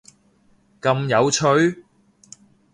[0.81, 1.75] 咁有趣？！